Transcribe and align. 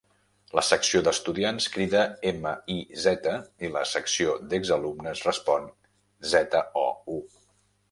La 0.59 0.61
secció 0.67 1.01
d'estudiants 1.07 1.67
crida 1.75 2.01
"M-I-Z" 2.31 3.35
i 3.67 3.71
la 3.77 3.85
secció 3.91 4.35
d'exalumnes 4.55 5.23
respon 5.29 5.71
"Z-O-U". 6.35 7.23